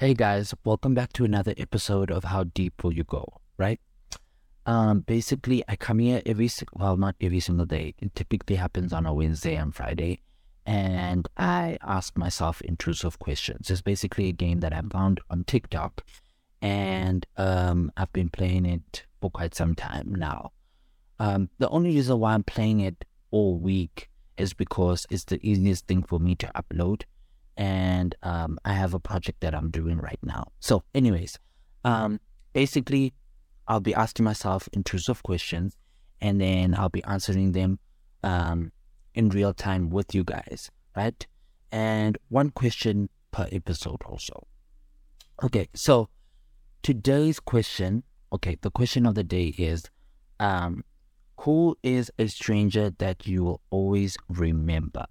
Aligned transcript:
Hey 0.00 0.14
guys, 0.14 0.54
welcome 0.64 0.94
back 0.94 1.12
to 1.12 1.26
another 1.26 1.52
episode 1.58 2.10
of 2.10 2.24
How 2.24 2.44
Deep 2.44 2.82
Will 2.82 2.94
You 2.94 3.04
Go, 3.04 3.42
right? 3.58 3.78
Um, 4.64 5.00
basically, 5.00 5.62
I 5.68 5.76
come 5.76 5.98
here 5.98 6.22
every, 6.24 6.48
well, 6.72 6.96
not 6.96 7.16
every 7.20 7.40
single 7.40 7.66
day. 7.66 7.94
It 7.98 8.14
typically 8.14 8.56
happens 8.56 8.94
on 8.94 9.04
a 9.04 9.12
Wednesday 9.12 9.56
and 9.56 9.74
Friday. 9.74 10.22
And 10.64 11.28
I 11.36 11.76
ask 11.82 12.16
myself 12.16 12.62
intrusive 12.62 13.18
questions. 13.18 13.68
It's 13.68 13.82
basically 13.82 14.30
a 14.30 14.32
game 14.32 14.60
that 14.60 14.72
I 14.72 14.80
found 14.90 15.20
on 15.28 15.44
TikTok. 15.44 16.00
And 16.62 17.26
um, 17.36 17.92
I've 17.94 18.14
been 18.14 18.30
playing 18.30 18.64
it 18.64 19.04
for 19.20 19.30
quite 19.30 19.54
some 19.54 19.74
time 19.74 20.14
now. 20.14 20.52
Um, 21.18 21.50
the 21.58 21.68
only 21.68 21.90
reason 21.90 22.18
why 22.20 22.32
I'm 22.32 22.44
playing 22.44 22.80
it 22.80 23.04
all 23.30 23.58
week 23.58 24.08
is 24.38 24.54
because 24.54 25.06
it's 25.10 25.24
the 25.24 25.46
easiest 25.46 25.86
thing 25.86 26.02
for 26.02 26.18
me 26.18 26.36
to 26.36 26.50
upload 26.54 27.02
and 27.56 28.14
um, 28.22 28.58
I 28.64 28.72
have 28.72 28.94
a 28.94 29.00
project 29.00 29.40
that 29.40 29.54
I'm 29.54 29.70
doing 29.70 29.98
right 29.98 30.18
now. 30.22 30.52
So, 30.60 30.84
anyways, 30.94 31.38
um, 31.84 32.20
basically, 32.52 33.12
I'll 33.68 33.80
be 33.80 33.94
asking 33.94 34.24
myself 34.24 34.68
intrusive 34.72 35.22
questions, 35.22 35.76
and 36.20 36.40
then 36.40 36.74
I'll 36.74 36.88
be 36.88 37.04
answering 37.04 37.52
them 37.52 37.78
um, 38.22 38.72
in 39.14 39.28
real 39.28 39.54
time 39.54 39.90
with 39.90 40.14
you 40.14 40.24
guys, 40.24 40.70
right? 40.96 41.26
And 41.72 42.18
one 42.28 42.50
question 42.50 43.08
per 43.30 43.48
episode, 43.52 44.02
also. 44.04 44.46
Okay, 45.42 45.68
so 45.74 46.08
today's 46.82 47.40
question, 47.40 48.02
okay, 48.32 48.56
the 48.60 48.70
question 48.70 49.06
of 49.06 49.14
the 49.14 49.24
day 49.24 49.54
is, 49.56 49.84
um, 50.38 50.84
who 51.40 51.76
is 51.82 52.10
a 52.18 52.26
stranger 52.26 52.90
that 52.98 53.26
you 53.26 53.44
will 53.44 53.60
always 53.70 54.16
remember? 54.28 55.06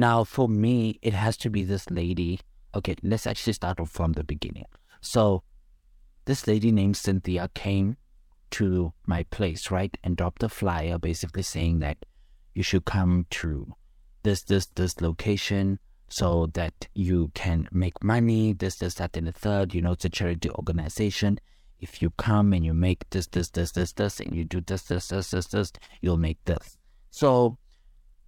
Now, 0.00 0.24
for 0.24 0.48
me, 0.48 0.98
it 1.02 1.12
has 1.12 1.36
to 1.36 1.50
be 1.50 1.62
this 1.62 1.90
lady. 1.90 2.40
Okay, 2.74 2.96
let's 3.02 3.26
actually 3.26 3.52
start 3.52 3.78
off 3.78 3.90
from 3.90 4.12
the 4.12 4.24
beginning. 4.24 4.64
So, 5.02 5.42
this 6.24 6.46
lady 6.46 6.72
named 6.72 6.96
Cynthia 6.96 7.50
came 7.52 7.98
to 8.52 8.94
my 9.04 9.24
place, 9.24 9.70
right, 9.70 9.94
and 10.02 10.16
dropped 10.16 10.42
a 10.42 10.48
flyer 10.48 10.98
basically 10.98 11.42
saying 11.42 11.80
that 11.80 11.98
you 12.54 12.62
should 12.62 12.86
come 12.86 13.26
to 13.28 13.74
this, 14.22 14.42
this, 14.44 14.68
this 14.74 15.02
location 15.02 15.78
so 16.08 16.46
that 16.54 16.88
you 16.94 17.30
can 17.34 17.68
make 17.70 18.02
money, 18.02 18.54
this, 18.54 18.76
this, 18.76 18.94
that, 18.94 19.18
and 19.18 19.26
the 19.26 19.32
third. 19.32 19.74
You 19.74 19.82
know, 19.82 19.92
it's 19.92 20.06
a 20.06 20.08
charity 20.08 20.48
organization. 20.48 21.38
If 21.78 22.00
you 22.00 22.08
come 22.16 22.54
and 22.54 22.64
you 22.64 22.72
make 22.72 23.10
this, 23.10 23.26
this, 23.26 23.50
this, 23.50 23.72
this, 23.72 23.92
this, 23.92 24.18
and 24.18 24.34
you 24.34 24.44
do 24.44 24.62
this, 24.62 24.80
this, 24.84 25.08
this, 25.08 25.30
this, 25.30 25.46
this, 25.48 25.72
you'll 26.00 26.16
make 26.16 26.42
this. 26.46 26.78
So 27.10 27.58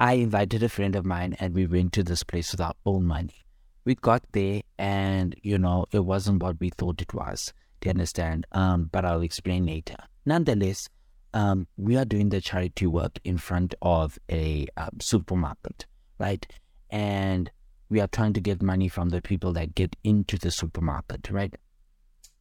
I 0.00 0.14
invited 0.14 0.62
a 0.62 0.70
friend 0.70 0.96
of 0.96 1.04
mine 1.04 1.36
and 1.40 1.54
we 1.54 1.66
went 1.66 1.92
to 1.92 2.02
this 2.02 2.24
place 2.24 2.52
with 2.52 2.60
our 2.62 2.72
own 2.86 3.04
money. 3.04 3.44
We 3.84 3.96
got 3.96 4.22
there 4.32 4.62
and, 4.78 5.36
you 5.42 5.58
know, 5.58 5.84
it 5.92 6.06
wasn't 6.06 6.42
what 6.42 6.58
we 6.58 6.70
thought 6.70 7.02
it 7.02 7.12
was. 7.12 7.52
Do 7.80 7.88
you 7.88 7.90
understand? 7.90 8.46
Um, 8.52 8.88
but 8.90 9.04
I'll 9.04 9.20
explain 9.20 9.66
later. 9.66 9.96
Nonetheless, 10.24 10.88
um, 11.34 11.66
we 11.76 11.98
are 11.98 12.06
doing 12.06 12.30
the 12.30 12.40
charity 12.40 12.86
work 12.86 13.18
in 13.24 13.36
front 13.36 13.74
of 13.82 14.18
a 14.30 14.66
um, 14.78 14.88
supermarket, 15.02 15.84
right? 16.18 16.46
And 16.88 17.50
we 17.90 18.00
are 18.00 18.08
trying 18.08 18.32
to 18.32 18.40
get 18.40 18.62
money 18.62 18.88
from 18.88 19.10
the 19.10 19.20
people 19.20 19.52
that 19.52 19.74
get 19.74 19.96
into 20.02 20.38
the 20.38 20.50
supermarket, 20.50 21.28
right? 21.30 21.54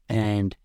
And 0.07 0.55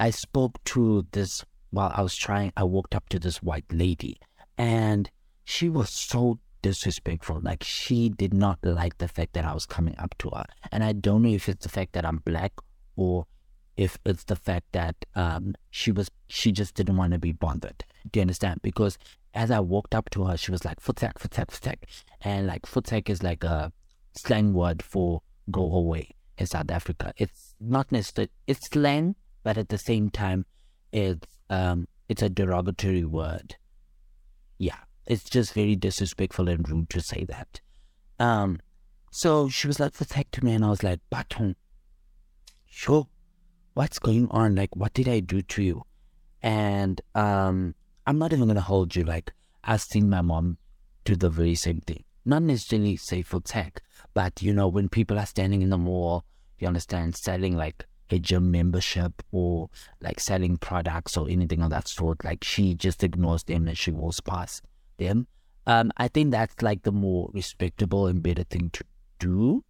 I 0.00 0.10
spoke 0.10 0.62
to 0.64 1.06
this 1.12 1.44
while 1.70 1.92
I 1.94 2.02
was 2.02 2.16
trying, 2.16 2.52
I 2.56 2.64
walked 2.64 2.96
up 2.96 3.08
to 3.10 3.20
this 3.20 3.40
white 3.40 3.72
lady 3.72 4.18
and 4.56 5.08
she 5.48 5.70
was 5.70 5.88
so 5.88 6.38
disrespectful. 6.60 7.40
Like 7.40 7.64
she 7.64 8.10
did 8.10 8.34
not 8.34 8.58
like 8.62 8.98
the 8.98 9.08
fact 9.08 9.32
that 9.32 9.46
I 9.46 9.54
was 9.54 9.64
coming 9.64 9.94
up 9.98 10.14
to 10.18 10.28
her. 10.28 10.44
And 10.70 10.84
I 10.84 10.92
don't 10.92 11.22
know 11.22 11.30
if 11.30 11.48
it's 11.48 11.62
the 11.62 11.70
fact 11.70 11.94
that 11.94 12.04
I'm 12.04 12.18
black 12.18 12.52
or 12.96 13.24
if 13.74 13.98
it's 14.04 14.24
the 14.24 14.36
fact 14.36 14.66
that 14.72 14.94
um, 15.14 15.54
she 15.70 15.90
was 15.90 16.10
she 16.28 16.52
just 16.52 16.74
didn't 16.74 16.98
want 16.98 17.14
to 17.14 17.18
be 17.18 17.32
bothered. 17.32 17.82
Do 18.12 18.18
you 18.18 18.22
understand? 18.22 18.60
Because 18.60 18.98
as 19.32 19.50
I 19.50 19.60
walked 19.60 19.94
up 19.94 20.10
to 20.10 20.24
her, 20.24 20.36
she 20.36 20.50
was 20.50 20.66
like 20.66 20.82
"voetsek, 20.82 21.14
voetsek, 21.14 21.46
voetsek," 21.46 21.78
and 22.20 22.46
like 22.46 22.62
"voetsek" 22.66 23.08
is 23.08 23.22
like 23.22 23.42
a 23.42 23.72
slang 24.12 24.52
word 24.52 24.82
for 24.82 25.22
"go 25.50 25.62
away" 25.72 26.10
in 26.36 26.44
South 26.44 26.70
Africa. 26.70 27.14
It's 27.16 27.54
not 27.58 27.90
necessarily 27.90 28.30
it's 28.46 28.68
slang, 28.68 29.16
but 29.44 29.56
at 29.56 29.70
the 29.70 29.78
same 29.78 30.10
time, 30.10 30.44
it's 30.92 31.26
um 31.48 31.88
it's 32.06 32.20
a 32.20 32.28
derogatory 32.28 33.06
word. 33.06 33.56
Yeah, 34.58 34.80
it's 35.08 35.24
just 35.24 35.54
very 35.54 35.74
disrespectful 35.74 36.48
and 36.48 36.68
rude 36.68 36.90
to 36.90 37.00
say 37.00 37.24
that. 37.24 37.60
Um, 38.20 38.60
so 39.10 39.48
she 39.48 39.66
was 39.66 39.80
like, 39.80 39.94
me. 40.42 40.52
And 40.52 40.64
I 40.64 40.68
was 40.68 40.82
like, 40.82 41.00
Baton, 41.08 41.56
sure, 42.66 43.08
what's 43.72 43.98
going 43.98 44.28
on? 44.30 44.54
Like, 44.54 44.76
what 44.76 44.92
did 44.92 45.08
I 45.08 45.20
do 45.20 45.40
to 45.40 45.62
you? 45.62 45.82
And 46.42 47.00
um, 47.14 47.74
I'm 48.06 48.18
not 48.18 48.34
even 48.34 48.44
going 48.44 48.56
to 48.56 48.60
hold 48.60 48.94
you. 48.94 49.04
Like, 49.04 49.32
I've 49.64 49.80
seen 49.80 50.10
my 50.10 50.20
mom 50.20 50.58
do 51.04 51.16
the 51.16 51.30
very 51.30 51.54
same 51.54 51.80
thing. 51.80 52.04
Not 52.26 52.42
necessarily 52.42 52.96
say 52.96 53.22
voetsek, 53.22 53.78
but 54.12 54.42
you 54.42 54.52
know, 54.52 54.68
when 54.68 54.90
people 54.90 55.18
are 55.18 55.26
standing 55.26 55.62
in 55.62 55.70
the 55.70 55.78
mall, 55.78 56.26
you 56.58 56.68
understand, 56.68 57.16
selling 57.16 57.56
like 57.56 57.86
a 58.10 58.18
gym 58.18 58.50
membership 58.50 59.22
or 59.32 59.70
like 60.02 60.20
selling 60.20 60.58
products 60.58 61.16
or 61.16 61.30
anything 61.30 61.62
of 61.62 61.70
that 61.70 61.88
sort, 61.88 62.22
like 62.24 62.44
she 62.44 62.74
just 62.74 63.02
ignores 63.02 63.44
them 63.44 63.66
and 63.68 63.78
she 63.78 63.90
walks 63.90 64.20
past 64.20 64.62
them. 64.98 65.26
Um, 65.66 65.90
I 65.96 66.08
think 66.08 66.30
that's 66.30 66.62
like 66.62 66.82
the 66.82 66.92
more 66.92 67.30
respectable 67.32 68.06
and 68.06 68.22
better 68.22 68.44
thing 68.44 68.70
to 68.70 68.84
do. 69.18 69.64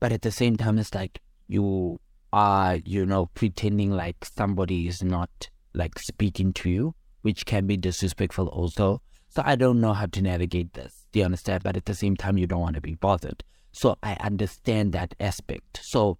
But 0.00 0.12
at 0.12 0.22
the 0.22 0.30
same 0.30 0.56
time, 0.56 0.78
it's 0.78 0.94
like 0.94 1.20
you 1.46 2.00
are, 2.32 2.76
you 2.84 3.06
know, 3.06 3.26
pretending 3.34 3.90
like 3.92 4.24
somebody 4.24 4.88
is 4.88 5.02
not 5.02 5.30
like 5.72 5.98
speaking 5.98 6.52
to 6.54 6.70
you, 6.70 6.94
which 7.22 7.46
can 7.46 7.66
be 7.66 7.76
disrespectful 7.76 8.48
also. 8.48 9.02
So 9.28 9.42
I 9.44 9.56
don't 9.56 9.80
know 9.80 9.92
how 9.92 10.06
to 10.06 10.22
navigate 10.22 10.74
this. 10.74 11.06
Do 11.12 11.20
you 11.20 11.24
understand? 11.24 11.62
But 11.62 11.76
at 11.76 11.86
the 11.86 11.94
same 11.94 12.16
time, 12.16 12.38
you 12.38 12.46
don't 12.46 12.60
want 12.60 12.74
to 12.74 12.80
be 12.80 12.94
bothered. 12.94 13.42
So 13.72 13.96
I 14.02 14.14
understand 14.14 14.92
that 14.92 15.14
aspect. 15.18 15.80
So 15.82 16.18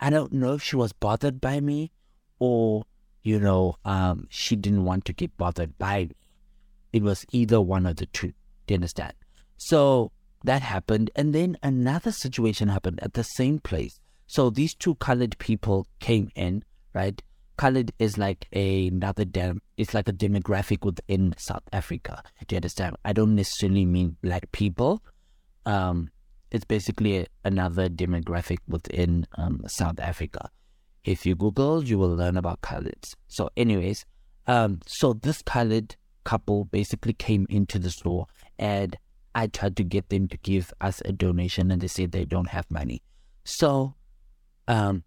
I 0.00 0.10
don't 0.10 0.32
know 0.32 0.54
if 0.54 0.62
she 0.62 0.76
was 0.76 0.92
bothered 0.92 1.40
by 1.40 1.60
me 1.60 1.92
or, 2.38 2.84
you 3.22 3.38
know, 3.38 3.76
um, 3.84 4.26
she 4.28 4.56
didn't 4.56 4.84
want 4.84 5.04
to 5.06 5.12
get 5.12 5.36
bothered 5.36 5.78
by 5.78 6.04
me. 6.04 6.10
It 6.92 7.02
was 7.02 7.24
either 7.32 7.60
one 7.60 7.86
of 7.86 7.96
the 7.96 8.06
two. 8.06 8.32
Do 8.66 8.74
you 8.74 8.76
understand? 8.76 9.14
So 9.56 10.12
that 10.44 10.62
happened. 10.62 11.10
And 11.14 11.34
then 11.34 11.56
another 11.62 12.12
situation 12.12 12.68
happened 12.68 13.00
at 13.02 13.14
the 13.14 13.24
same 13.24 13.58
place. 13.58 14.00
So 14.26 14.50
these 14.50 14.74
two 14.74 14.94
colored 14.96 15.38
people 15.38 15.86
came 16.00 16.30
in, 16.34 16.64
right? 16.94 17.20
Colored 17.56 17.92
is 17.98 18.18
like 18.18 18.48
a, 18.52 18.88
another 18.88 19.24
dem, 19.24 19.60
it's 19.76 19.94
like 19.94 20.08
a 20.08 20.12
demographic 20.12 20.84
within 20.84 21.34
South 21.38 21.62
Africa. 21.72 22.22
Do 22.46 22.54
you 22.54 22.58
understand? 22.58 22.96
I 23.04 23.12
don't 23.12 23.34
necessarily 23.34 23.84
mean 23.84 24.16
black 24.22 24.50
people. 24.52 25.02
Um, 25.66 26.10
it's 26.50 26.64
basically 26.64 27.26
another 27.44 27.88
demographic 27.88 28.58
within 28.68 29.26
um, 29.36 29.62
South 29.66 30.00
Africa. 30.00 30.50
If 31.04 31.26
you 31.26 31.34
Google, 31.34 31.82
you 31.84 31.98
will 31.98 32.14
learn 32.14 32.36
about 32.36 32.60
coloreds. 32.60 33.14
So, 33.28 33.50
anyways, 33.56 34.04
um, 34.46 34.80
so 34.86 35.12
this 35.12 35.42
colored 35.42 35.96
couple 36.24 36.64
basically 36.66 37.12
came 37.12 37.46
into 37.48 37.78
the 37.78 37.90
store 37.90 38.26
and 38.58 38.96
I 39.34 39.46
tried 39.46 39.76
to 39.76 39.84
get 39.84 40.08
them 40.10 40.28
to 40.28 40.36
give 40.38 40.72
us 40.80 41.02
a 41.04 41.12
donation 41.12 41.70
and 41.70 41.80
they 41.80 41.88
said 41.88 42.12
they 42.12 42.24
don't 42.24 42.48
have 42.48 42.70
money. 42.70 43.02
So 43.44 43.94
um, 44.68 45.04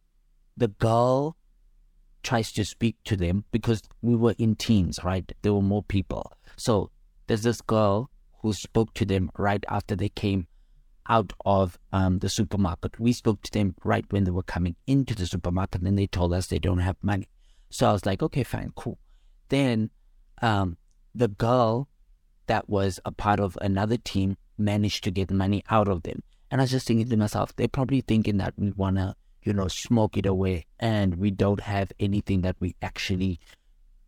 the 0.58 0.68
girl 0.68 1.38
tries 2.24 2.52
to 2.54 2.66
speak 2.66 2.98
to 3.06 3.16
them 3.16 3.46
because 3.52 3.84
we 4.02 4.16
were 4.16 4.36
in 4.38 4.56
teams, 4.56 5.04
right? 5.04 5.31
There 5.42 5.54
were 5.54 5.62
more 5.62 5.84
people. 5.84 6.31
So 6.58 6.90
there's 7.28 7.44
this 7.44 7.62
girl 7.62 8.09
who 8.42 8.54
spoke 8.54 8.94
to 8.96 9.06
them 9.06 9.30
right 9.38 9.64
after 9.70 9.96
they 9.96 10.09
came 10.09 10.48
out 11.08 11.34
of 11.46 11.78
um, 11.94 12.20
the 12.20 12.30
supermarket. 12.30 13.00
We 13.00 13.14
spoke 13.14 13.42
to 13.44 13.52
them 13.52 13.75
right 13.84 14.06
when 14.09 14.24
they 14.24 14.31
were 14.31 14.44
coming 14.44 14.75
into 14.88 15.14
the 15.14 15.28
supermarket 15.28 15.84
and 15.84 15.98
they 15.98 16.07
told 16.07 16.34
us 16.34 16.48
they 16.48 16.60
don't 16.60 16.80
have 16.80 16.98
money. 17.01 17.28
So 17.69 17.88
I 17.89 17.94
was 17.94 18.06
like, 18.06 18.24
okay, 18.24 18.44
fine, 18.44 18.72
cool. 18.75 18.98
Then 19.50 19.92
um, 20.42 20.78
the 21.15 21.29
girl 21.29 21.88
that 22.47 22.69
was 22.69 23.00
a 23.06 23.12
part 23.12 23.39
of 23.39 23.57
another 23.62 23.97
team 23.97 24.38
managed 24.57 25.03
to 25.06 25.12
get 25.12 25.31
money 25.31 25.63
out 25.69 25.88
of 25.88 26.03
them. 26.03 26.21
And 26.51 26.62
I 26.62 26.65
was 26.65 26.71
just 26.71 26.88
thinking 26.88 27.09
to 27.09 27.17
myself, 27.17 27.56
they're 27.56 27.67
probably 27.67 28.01
thinking 28.01 28.38
that 28.38 28.53
we 28.57 28.71
want 28.71 28.97
to, 28.97 29.15
you 29.44 29.53
know, 29.53 29.67
smoke 29.67 30.17
it 30.17 30.25
away 30.25 30.65
and 30.79 31.15
we 31.15 31.31
don't 31.31 31.62
have 31.62 31.91
anything 32.00 32.41
that 32.41 32.56
we 32.59 32.75
actually 32.81 33.39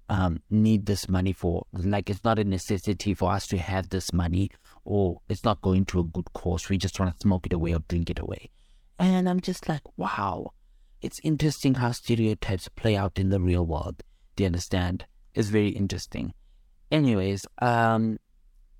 um, 0.10 0.42
need 0.50 0.86
this 0.86 1.10
money 1.10 1.34
for. 1.34 1.66
Like, 1.74 2.10
it's 2.10 2.24
not 2.24 2.40
a 2.40 2.44
necessity 2.44 3.14
for 3.14 3.32
us 3.32 3.48
to 3.48 3.58
have 3.58 3.90
this 3.90 4.14
money 4.14 4.52
or 4.86 5.22
it's 5.28 5.44
not 5.44 5.62
going 5.62 5.86
to 5.86 6.00
a 6.00 6.04
good 6.04 6.32
cause. 6.34 6.70
We 6.70 6.78
just 6.78 7.00
want 7.00 7.14
to 7.14 7.22
smoke 7.22 7.46
it 7.48 7.54
away 7.54 7.74
or 7.74 7.80
drink 7.88 8.10
it 8.10 8.20
away. 8.20 8.52
And 9.00 9.28
I'm 9.28 9.42
just 9.42 9.68
like, 9.68 9.82
wow, 9.98 10.52
it's 11.02 11.20
interesting 11.24 11.76
how 11.76 11.92
stereotypes 11.92 12.70
play 12.70 12.96
out 12.96 13.20
in 13.20 13.30
the 13.30 13.40
real 13.40 13.66
world. 13.66 14.04
Do 14.36 14.44
you 14.44 14.48
understand? 14.48 15.06
It's 15.34 15.50
very 15.50 15.70
interesting 15.70 16.34
anyways, 16.92 17.46
um, 17.60 18.20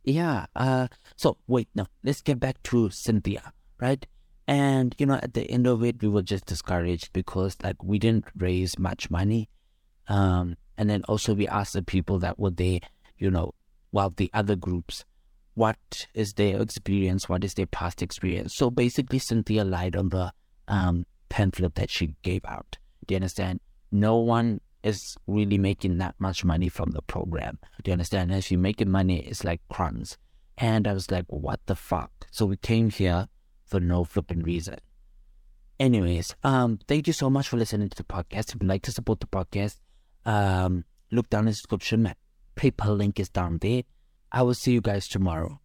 yeah. 0.04 0.46
Uh, 0.56 0.88
so 1.16 1.38
wait, 1.48 1.68
no, 1.76 1.86
let's 2.04 2.22
get 2.22 2.40
back 2.40 2.62
to 2.64 2.90
Cynthia, 2.90 3.54
right? 3.80 4.06
And, 4.48 4.96
you 4.98 5.06
know, 5.06 5.16
at 5.16 5.34
the 5.34 5.50
end 5.52 5.68
of 5.68 5.84
it, 5.84 6.02
we 6.02 6.08
were 6.08 6.22
just 6.22 6.46
discouraged 6.46 7.12
because, 7.12 7.58
like, 7.62 7.84
we 7.84 8.00
didn't 8.00 8.26
raise 8.38 8.80
much 8.80 9.12
money. 9.12 9.50
Um, 10.08 10.56
and 10.78 10.90
then 10.90 11.04
also 11.10 11.34
we 11.34 11.48
asked 11.48 11.74
the 11.74 11.84
people 11.84 12.20
that 12.20 12.40
were 12.40 12.52
there, 12.52 12.80
you 13.18 13.30
know, 13.30 13.54
while 13.92 14.10
the 14.10 14.30
other 14.34 14.56
groups, 14.56 15.04
what 15.56 16.08
is 16.14 16.34
their 16.34 16.62
experience? 16.62 17.28
What 17.28 17.44
is 17.44 17.56
their 17.56 17.66
past 17.66 18.02
experience? 18.02 18.56
So 18.56 18.70
basically, 18.70 19.20
Cynthia 19.20 19.66
lied 19.66 19.96
on 19.98 20.10
the 20.10 20.32
um, 20.70 21.06
pamphlet 21.28 21.76
that 21.76 21.90
she 21.90 22.16
gave 22.22 22.46
out. 22.46 22.78
Do 23.06 23.16
you 23.16 23.18
understand? 23.18 23.60
No 23.92 24.18
one 24.18 24.62
is 24.88 25.18
really 25.28 25.58
making 25.58 25.98
that 25.98 26.16
much 26.18 26.46
money 26.46 26.70
from 26.70 26.92
the 26.92 27.02
program. 27.02 27.60
Do 27.84 27.90
you 27.90 27.94
understand? 27.94 28.32
And 28.32 28.40
if 28.40 28.52
you're 28.52 28.60
making 28.60 28.90
money, 28.90 29.20
it's 29.20 29.44
like 29.44 29.62
crumbs. 29.70 30.18
And 30.58 30.88
I 30.88 30.94
was 30.94 31.12
like, 31.12 31.26
what 31.28 31.60
the 31.66 31.76
fuck? 31.76 32.12
So 32.32 32.46
we 32.46 32.58
came 32.58 32.90
here 32.90 33.28
for 33.66 33.80
no 33.80 34.04
flipping 34.04 34.42
reason. 34.44 34.78
Anyways, 35.80 36.36
um, 36.44 36.80
thank 36.88 37.06
you 37.06 37.14
so 37.14 37.30
much 37.30 37.50
for 37.50 37.58
listening 37.58 37.90
to 37.90 37.98
the 37.98 38.04
podcast. 38.04 38.50
If 38.50 38.56
you'd 38.56 38.64
like 38.64 38.82
to 38.84 38.92
support 38.92 39.20
the 39.20 39.28
podcast, 39.28 39.78
um, 40.26 40.86
look 41.12 41.30
down 41.30 41.42
in 41.42 41.46
the 41.48 41.52
description. 41.52 42.04
My 42.04 42.16
PayPal 42.56 42.98
link 42.98 43.20
is 43.20 43.30
down 43.30 43.60
there. 43.60 43.84
I 44.32 44.42
will 44.42 44.56
see 44.56 44.72
you 44.72 44.82
guys 44.82 45.08
tomorrow. 45.08 45.60